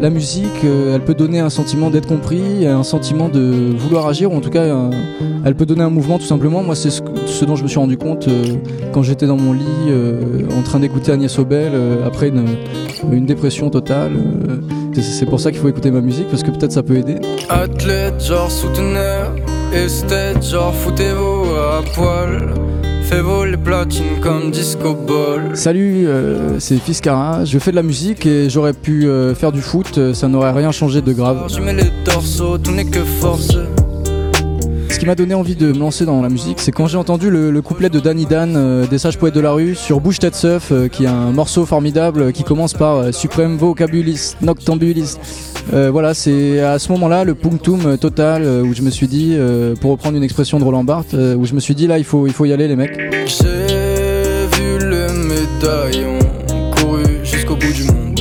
[0.00, 4.30] La musique, euh, elle peut donner un sentiment d'être compris, un sentiment de vouloir agir,
[4.30, 4.90] ou en tout cas, un-
[5.44, 6.62] elle peut donner un mouvement tout simplement.
[6.62, 8.42] Moi, c'est ce, dont je me suis rendu compte euh,
[8.92, 10.20] quand j'étais dans mon lit, euh,
[10.56, 14.12] en train d'écouter Agnès Obel, euh, après une, dépression totale.
[14.16, 14.56] euh,
[14.94, 17.16] c'est- c'est pour ça qu'il faut écouter ma musique, parce que peut-être ça peut aider.
[17.48, 19.32] Athlète genre souteneur,
[19.72, 22.54] esthète genre foutez-vous à poil.
[23.08, 25.56] Fais voler platine comme disco ball.
[25.56, 29.60] Salut, euh, c'est Fiskara, je fais de la musique et j'aurais pu euh, faire du
[29.60, 31.46] foot, euh, ça n'aurait rien changé de grave.
[31.48, 33.56] Je mets les torsos, tout n'est que force.
[34.90, 37.30] Ce qui m'a donné envie de me lancer dans la musique, c'est quand j'ai entendu
[37.30, 40.18] le, le couplet de Danny Dan euh, des Sages Poètes de la Rue sur Bouge
[40.18, 45.20] Tête euh, qui est un morceau formidable qui commence par Suprême Vocabuliste, Noctambuliste.
[45.72, 49.34] Euh, voilà, c'est à ce moment-là le punctum total euh, où je me suis dit,
[49.34, 52.04] euh, pour reprendre une expression de Roland Barthes, où je me suis dit là il
[52.04, 52.96] faut, il faut y aller les mecs.
[53.26, 56.18] J'ai vu le médaillon,
[56.76, 58.20] couru jusqu'au bout du monde.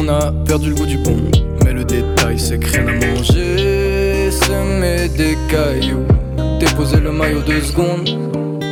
[0.00, 1.16] On a perdu le goût du bon,
[1.64, 4.30] mais le détail c'est que rien à manger.
[4.30, 6.04] Semer des cailloux,
[6.58, 8.10] déposer le maillot deux secondes.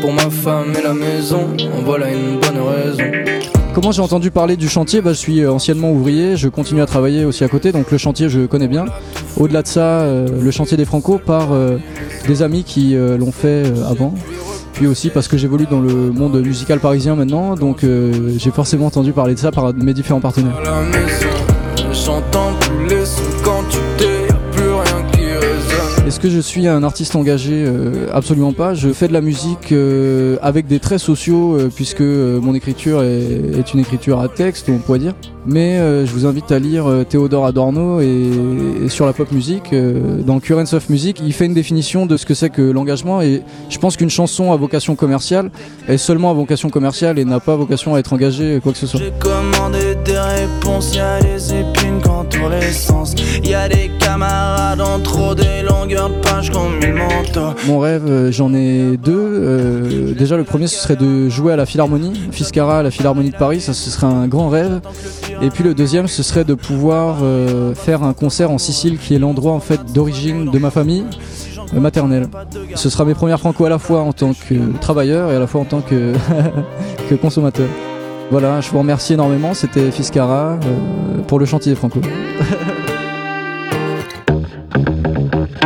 [0.02, 3.45] Pour ma femme et la maison, en voilà une bonne raison.
[3.76, 6.86] Comment j'ai entendu parler du chantier bah, Je suis euh, anciennement ouvrier, je continue à
[6.86, 8.86] travailler aussi à côté, donc le chantier je connais bien.
[9.36, 11.76] Au-delà de ça, euh, le chantier des Franco par euh,
[12.26, 14.14] des amis qui l'ont fait avant.
[14.72, 17.84] Puis aussi parce que j'évolue dans le monde musical parisien maintenant, donc
[18.38, 20.58] j'ai forcément entendu parler de ça par mes différents partenaires.
[26.16, 28.72] Est-ce que je suis un artiste engagé Euh, Absolument pas.
[28.72, 33.74] Je fais de la musique euh, avec des traits sociaux euh, puisque mon écriture est
[33.74, 35.12] une écriture à texte, on pourrait dire.
[35.46, 38.30] Mais euh, je vous invite à lire euh, Théodore Adorno et,
[38.84, 42.16] et sur la pop musique, euh, dans Currents of Music, il fait une définition de
[42.16, 45.50] ce que c'est que l'engagement et je pense qu'une chanson à vocation commerciale
[45.88, 48.86] est seulement à vocation commerciale et n'a pas vocation à être engagée quoi que ce
[48.86, 48.98] soit.
[48.98, 52.00] J'ai commandé des réponses, y'a épines
[52.48, 53.14] l'essence.
[53.42, 56.76] Y'a des camarades en trop, des longueurs de page comme.
[57.66, 59.14] Mon rêve, j'en ai deux.
[59.16, 63.30] Euh, déjà, le premier, ce serait de jouer à la Philharmonie, Fiscara, à la Philharmonie
[63.30, 64.80] de Paris, ça ce serait un grand rêve.
[65.42, 69.14] Et puis le deuxième, ce serait de pouvoir euh, faire un concert en Sicile, qui
[69.14, 71.04] est l'endroit en fait d'origine de ma famille
[71.74, 72.28] euh, maternelle.
[72.74, 75.46] Ce sera mes premières franco à la fois en tant que travailleur et à la
[75.46, 76.14] fois en tant que,
[77.10, 77.68] que consommateur.
[78.30, 79.54] Voilà, je vous remercie énormément.
[79.54, 82.00] C'était Fiscara euh, pour le chantier franco.